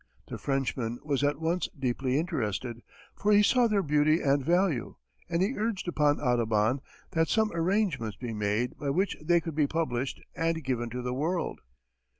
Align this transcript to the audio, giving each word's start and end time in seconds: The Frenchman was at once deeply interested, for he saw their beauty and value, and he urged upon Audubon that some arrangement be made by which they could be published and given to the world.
The 0.29 0.39
Frenchman 0.39 0.97
was 1.03 1.23
at 1.23 1.39
once 1.39 1.69
deeply 1.77 2.17
interested, 2.17 2.81
for 3.15 3.31
he 3.33 3.43
saw 3.43 3.67
their 3.67 3.83
beauty 3.83 4.19
and 4.19 4.43
value, 4.43 4.95
and 5.29 5.43
he 5.43 5.53
urged 5.59 5.87
upon 5.87 6.19
Audubon 6.19 6.81
that 7.11 7.29
some 7.29 7.51
arrangement 7.53 8.15
be 8.19 8.33
made 8.33 8.75
by 8.79 8.89
which 8.89 9.15
they 9.21 9.39
could 9.39 9.53
be 9.53 9.67
published 9.67 10.19
and 10.35 10.63
given 10.63 10.89
to 10.89 11.03
the 11.03 11.13
world. 11.13 11.61